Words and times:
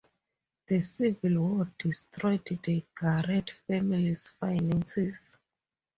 The 0.65 0.81
Civil 0.81 1.37
War 1.37 1.71
destroyed 1.77 2.43
the 2.63 2.83
Garrett 2.99 3.51
family's 3.67 4.29
finances. 4.29 5.37